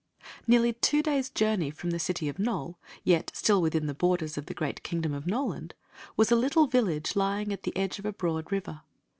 [0.47, 4.47] Nearly two days' journey from the city of Nole, yet still within the borders of
[4.47, 5.75] the great kingdom of Noland,
[6.17, 8.81] was a little village lying at the edge of a broad river.